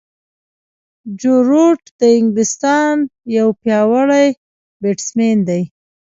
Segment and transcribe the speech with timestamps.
[1.19, 2.95] جو روټ د انګلستان
[3.37, 4.27] یو پیاوړی
[4.81, 5.63] بیټسمېن دئ.